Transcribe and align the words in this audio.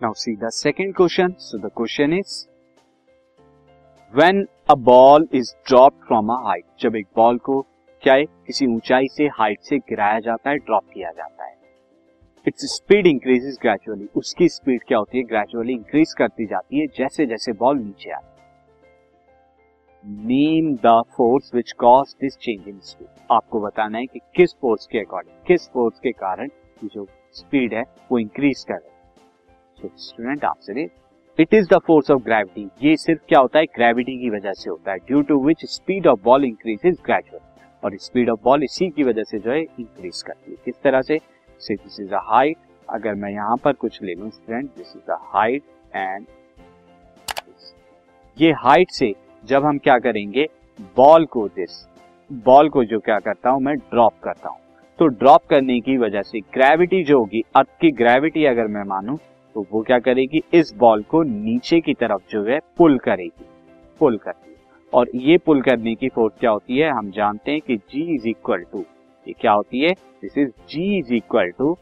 Now 0.00 0.12
see 0.14 0.34
the 0.36 0.48
second 0.52 0.94
question 0.94 1.32
so 1.40 1.58
the 1.58 1.70
question 1.76 2.12
is 2.14 2.34
when 4.14 4.46
a 4.70 4.74
ball 4.88 5.26
is 5.34 5.52
drop 5.68 5.92
from 6.06 6.28
a 6.32 6.36
height 6.44 6.64
जब 6.80 6.96
एक 6.96 7.06
ball 7.16 7.38
को 7.38 7.60
क्या 8.02 8.14
है, 8.14 8.24
किसी 8.24 8.66
ऊंचाई 8.66 9.06
से 9.08 9.26
हाइट 9.38 9.60
से 9.60 9.78
गिराया 9.78 10.20
जाता 10.20 10.50
है 10.50 10.56
ड्रॉप 10.58 10.84
किया 10.92 11.10
जाता 11.10 11.44
है। 11.44 11.56
इट्स 12.46 12.66
स्पीड 12.74 13.06
इंक्रीजेस 13.06 13.58
ग्रेजुअली 13.62 14.06
उसकी 14.16 14.48
स्पीड 14.48 14.82
क्या 14.88 14.98
होती 14.98 15.18
है? 15.18 15.24
ग्रेजुअली 15.24 15.72
इंक्रीज 15.72 16.12
करती 16.18 16.46
जाती 16.46 16.80
है, 16.80 16.86
जैसे 16.98 17.26
जैसे 17.26 17.52
बॉल 17.54 17.78
नीचे 17.78 18.10
आती 18.10 18.36
name 20.26 20.74
the 20.84 21.02
force 21.16 21.50
which 21.54 21.72
cause 21.78 22.14
this 22.20 22.36
change 22.36 22.68
in 22.68 22.78
speed 22.80 23.08
आपको 23.30 23.60
बताना 23.60 23.98
है 23.98 24.06
कि 24.06 24.20
किस 24.36 24.54
फोर्स 24.60 24.86
के 24.86 24.98
अकॉर्डिंग 24.98 25.46
किस 25.46 25.68
फोर्स 25.70 25.98
के 25.98 26.12
कारण 26.12 26.48
जो 26.84 27.06
स्पीड 27.32 27.74
है, 27.74 27.82
वो 28.12 28.18
इंक्रीज 28.18 28.64
कर 28.64 28.74
हैं। 28.74 28.96
Student 29.86 30.44
answer 30.44 30.78
is 30.78 30.90
it 31.38 31.54
is 31.54 31.68
the 31.70 31.78
force 31.86 32.10
of 32.10 32.22
gravity 32.22 32.68
ये 32.82 32.96
सिर्फ़ 32.96 33.20
क्या 33.28 33.40
होता 33.40 33.58
है? 33.58 33.64
ग्रेविटी 33.66 34.16
की 34.20 34.30
वजह 34.30 34.52
से 34.52 34.70
होता 34.70 34.92
है 34.92 34.98
due 34.98 35.22
to 35.22 35.42
which 35.44 35.64
speed 35.70 36.06
of 36.06 36.22
ball 36.24 36.44
increase 36.44 36.86
is 36.86 37.00
gradual 37.06 37.40
और 37.82 37.96
स्पीड 38.00 38.30
ऑफ़ 38.30 38.40
बॉल 38.44 38.64
इसी 38.64 38.88
की 38.90 39.02
वजह 39.02 39.24
से 39.24 39.38
जो 39.38 39.50
है 39.50 39.60
इंक्रीज 39.60 40.22
करती 40.22 40.50
है। 40.50 40.56
किस 40.64 40.82
तरह 40.82 41.02
से? 41.02 41.18
दिस 41.60 42.00
इज़ 42.00 42.14
अ 42.14 42.20
हाइट 42.24 42.56
अगर 42.88 43.14
मैं 43.14 43.30
यहाँ 43.30 43.56
पर 43.64 43.72
कुछ 43.74 44.02
ले 44.02 44.14
लू 44.14 44.30
student 44.30 44.70
this 44.76 44.96
is 44.96 45.10
a 45.10 45.18
height 45.34 45.62
and 45.96 46.26
ये 48.36 48.52
हाइट 48.58 48.90
से 48.90 49.12
जब 49.44 49.64
हम 49.64 49.78
क्या 49.78 49.98
करेंगे? 49.98 50.48
बॉल 50.96 51.24
को 51.26 51.46
दिस 51.48 51.84
बॉल 52.30 52.68
को 52.68 52.84
जो 52.84 52.98
क्या 53.00 53.18
करता 53.18 53.50
हूँ, 53.50 53.60
मैं 53.62 53.76
ड्रॉप 53.76 54.14
करता 54.22 54.48
हूँ। 54.48 54.58
तो 54.98 55.06
ड्रॉप 55.08 55.44
करने 55.50 55.78
की 55.80 55.96
वजह 55.98 56.22
से 56.22 56.40
ग्रेविटी 56.54 57.02
जो 57.04 57.18
होगी 57.18 57.42
अर्थ 57.56 57.68
की 57.80 57.90
ग्रेविटी 57.92 58.44
अगर 58.44 58.66
मैं 58.66 58.82
मानू 58.84 59.18
तो 59.58 59.66
वो 59.72 59.80
क्या 59.82 59.98
करेगी? 59.98 60.40
इस 60.54 60.72
बॉल 60.76 61.02
को 61.02 61.22
नीचे 61.22 61.80
की 61.80 61.92
तरफ़ 61.94 62.22
जो 62.30 62.42
है 62.44 62.58
पुल 62.76 62.98
करेगी। 62.98 63.44
पुल 64.00 64.18
करती 64.18 64.50
है 64.50 64.56
और 64.92 65.08
ये 65.14 65.38
पुल 65.38 65.62
करने 65.62 65.94
की 65.94 66.08
फोर्स 66.08 66.34
क्या 66.40 66.50
होती 66.50 66.78
है? 66.78 66.90
हम 66.90 67.10
जानते 67.10 67.52
हैं 67.52 67.60
कि 67.60 67.76
G 67.76 68.04
इज़ 68.14 68.28
इक्वल 68.28 68.62
टू 68.72 68.84
ये 69.26 69.34
क्या 69.40 69.52
होती 69.52 69.80
है? 69.80 69.92
This 70.22 70.38
is 70.38 70.50
G 70.70 70.78
is 70.98 71.12
equal 71.14 71.50
to 71.50 71.76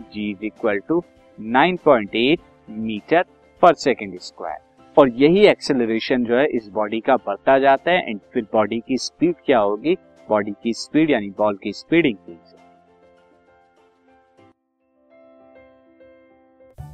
G 0.00 0.18
is 0.18 0.44
equal 0.44 0.78
to 0.78 1.02
9.8 1.38 2.40
metre 2.70 3.24
per 3.62 3.74
second 3.74 4.18
square 4.18 4.58
और 4.96 5.08
यही 5.08 5.46
एक्सेलरेशन 5.46 6.24
जो 6.24 6.36
है, 6.36 6.46
इस 6.46 6.68
बॉडी 6.68 7.00
का 7.00 7.16
बढ़ता 7.16 7.58
जाता 7.58 7.90
है। 7.90 8.08
एंड 8.10 8.20
फिर 8.32 8.46
बॉडी 8.52 8.80
की 8.88 8.98
स्पीड 8.98 9.34
क्या 9.46 9.58
होगी? 9.58 9.96
बॉडी 10.28 10.52
की 10.62 10.72
स्पीड 10.72 11.10
यानी 11.10 11.30
बॉल 11.38 11.58
की 11.62 11.72
speed 11.72 12.06
increase 12.06 12.47